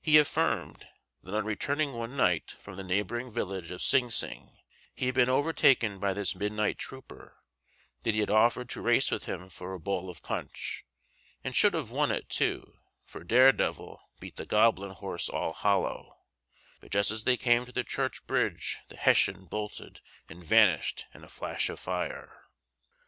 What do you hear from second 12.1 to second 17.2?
it too, for Daredevil beat the goblin horse all hollow, but just